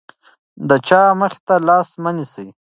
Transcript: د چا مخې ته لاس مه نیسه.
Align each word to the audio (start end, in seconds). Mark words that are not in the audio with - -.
د 0.67 0.71
چا 0.87 1.01
مخې 1.19 1.39
ته 1.47 1.55
لاس 1.67 1.89
مه 2.03 2.11
نیسه. 2.17 2.45